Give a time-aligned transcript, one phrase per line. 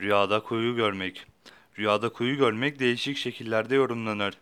[0.00, 1.26] Rüyada kuyu görmek.
[1.78, 4.34] Rüyada kuyu görmek değişik şekillerde yorumlanır.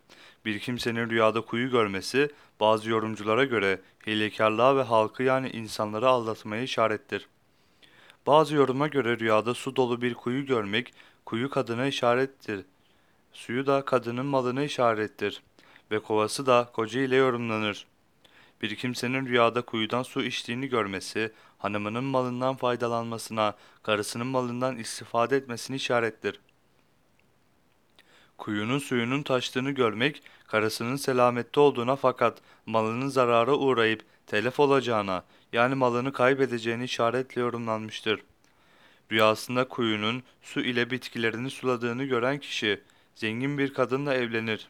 [0.45, 7.27] Bir kimsenin rüyada kuyu görmesi bazı yorumculara göre hilekarlığa ve halkı yani insanları aldatmaya işarettir.
[8.27, 10.93] Bazı yoruma göre rüyada su dolu bir kuyu görmek
[11.25, 12.65] kuyu kadına işarettir.
[13.33, 15.41] Suyu da kadının malına işarettir
[15.91, 17.85] ve kovası da koca ile yorumlanır.
[18.61, 26.39] Bir kimsenin rüyada kuyudan su içtiğini görmesi, hanımının malından faydalanmasına, karısının malından istifade etmesini işarettir.
[28.37, 36.13] Kuyunun suyunun taştığını görmek, karısının selamette olduğuna fakat malının zarara uğrayıp telef olacağına, yani malını
[36.13, 38.21] kaybedeceğini işaretle yorumlanmıştır.
[39.11, 42.81] Rüyasında kuyunun su ile bitkilerini suladığını gören kişi,
[43.15, 44.67] zengin bir kadınla evlenir.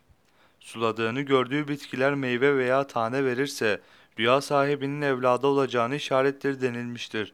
[0.68, 3.82] Suladığını gördüğü bitkiler meyve veya tane verirse,
[4.20, 7.34] rüya sahibinin evladı olacağını işarettir denilmiştir.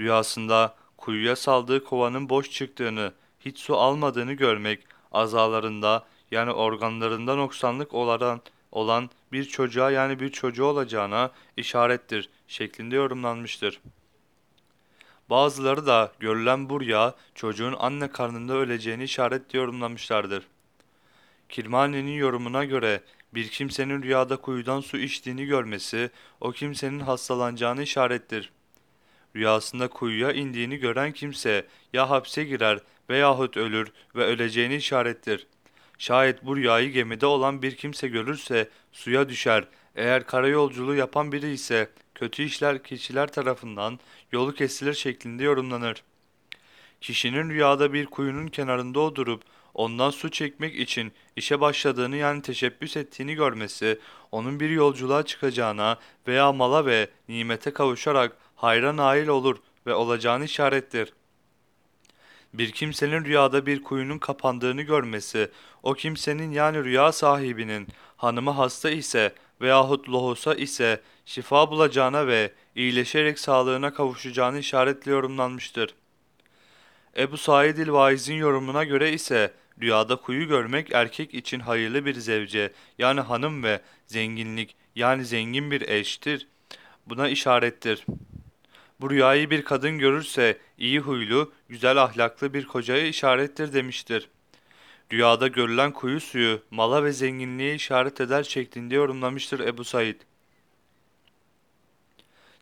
[0.00, 8.40] Rüyasında kuyuya saldığı kovanın boş çıktığını, hiç su almadığını görmek, azalarında yani organlarında noksanlık olan,
[8.72, 13.80] olan bir çocuğa yani bir çocuğu olacağına işarettir şeklinde yorumlanmıştır.
[15.30, 20.46] Bazıları da görülen bu rüya çocuğun anne karnında öleceğini işaretle yorumlamışlardır.
[21.48, 23.00] Kirmani'nin yorumuna göre
[23.34, 28.52] bir kimsenin rüyada kuyudan su içtiğini görmesi o kimsenin hastalanacağını işarettir.
[29.36, 32.78] Rüyasında kuyuya indiğini gören kimse ya hapse girer
[33.10, 35.46] veyahut ölür ve öleceğini işarettir.
[35.98, 39.64] Şayet bu rüyayı gemide olan bir kimse görürse suya düşer.
[39.96, 43.98] Eğer karayolculuğu yapan biri ise kötü işler kişiler tarafından
[44.32, 46.02] yolu kesilir şeklinde yorumlanır.
[47.00, 49.42] Kişinin rüyada bir kuyunun kenarında oturup
[49.76, 53.98] ondan su çekmek için işe başladığını yani teşebbüs ettiğini görmesi,
[54.32, 61.12] onun bir yolculuğa çıkacağına veya mala ve nimete kavuşarak hayra nail olur ve olacağını işarettir.
[62.54, 65.50] Bir kimsenin rüyada bir kuyunun kapandığını görmesi,
[65.82, 73.38] o kimsenin yani rüya sahibinin hanımı hasta ise veyahut lohusa ise şifa bulacağına ve iyileşerek
[73.38, 75.94] sağlığına kavuşacağını işaretle yorumlanmıştır.
[77.16, 83.20] Ebu Said el-Vaiz'in yorumuna göre ise rüyada kuyu görmek erkek için hayırlı bir zevce yani
[83.20, 86.46] hanım ve zenginlik yani zengin bir eştir.
[87.06, 88.06] Buna işarettir.
[89.00, 94.28] Bu rüyayı bir kadın görürse iyi huylu, güzel ahlaklı bir kocaya işarettir demiştir.
[95.12, 100.20] Rüyada görülen kuyu suyu mala ve zenginliğe işaret eder şeklinde yorumlamıştır Ebu Said.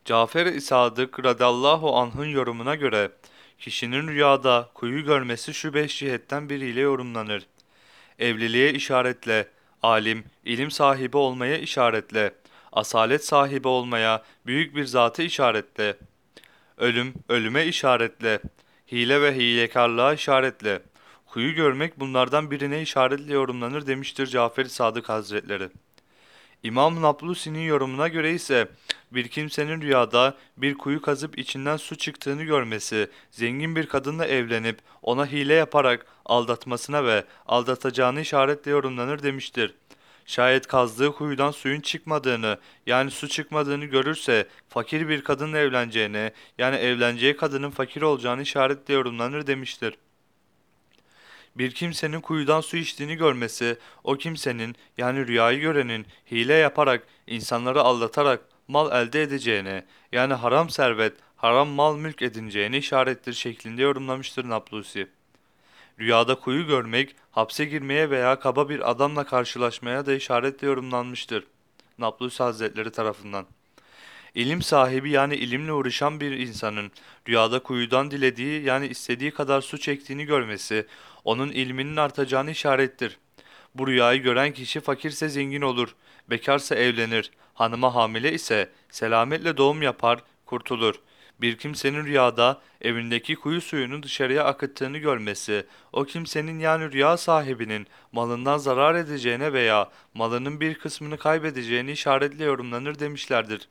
[0.04, 3.10] Cafer-i Sadık radallahu anh'ın yorumuna göre
[3.64, 7.46] kişinin rüyada kuyu görmesi şu beş cihetten biriyle yorumlanır.
[8.18, 9.48] Evliliğe işaretle,
[9.82, 12.34] alim, ilim sahibi olmaya işaretle,
[12.72, 15.96] asalet sahibi olmaya, büyük bir zatı işaretle,
[16.78, 18.40] ölüm, ölüme işaretle,
[18.92, 20.82] hile ve hilekarlığa işaretle,
[21.26, 25.68] kuyu görmek bunlardan birine işaretle yorumlanır demiştir Cafer-i Sadık Hazretleri.
[26.64, 28.68] İmam Naplusi'nin yorumuna göre ise
[29.12, 35.26] bir kimsenin rüyada bir kuyu kazıp içinden su çıktığını görmesi, zengin bir kadınla evlenip ona
[35.26, 39.74] hile yaparak aldatmasına ve aldatacağını işaretle yorumlanır demiştir.
[40.26, 47.36] Şayet kazdığı kuyudan suyun çıkmadığını yani su çıkmadığını görürse fakir bir kadınla evleneceğine yani evleneceği
[47.36, 49.94] kadının fakir olacağını işaretle yorumlanır demiştir.
[51.56, 58.40] Bir kimsenin kuyudan su içtiğini görmesi, o kimsenin yani rüyayı görenin hile yaparak, insanları aldatarak
[58.68, 65.08] mal elde edeceğine, yani haram servet, haram mal mülk edineceğine işarettir şeklinde yorumlamıştır Naplusi.
[66.00, 71.44] Rüyada kuyu görmek, hapse girmeye veya kaba bir adamla karşılaşmaya da işaretle yorumlanmıştır.
[71.98, 73.46] Naplusi Hazretleri tarafından.
[74.34, 76.92] İlim sahibi yani ilimle uğraşan bir insanın
[77.28, 80.86] rüyada kuyudan dilediği yani istediği kadar su çektiğini görmesi
[81.24, 83.18] onun ilminin artacağını işarettir.
[83.74, 85.94] Bu rüyayı gören kişi fakirse zengin olur,
[86.30, 90.94] bekarsa evlenir, hanıma hamile ise selametle doğum yapar, kurtulur.
[91.40, 98.58] Bir kimsenin rüyada evindeki kuyu suyunu dışarıya akıttığını görmesi, o kimsenin yani rüya sahibinin malından
[98.58, 103.68] zarar edeceğine veya malının bir kısmını kaybedeceğini işaretle yorumlanır demişlerdir.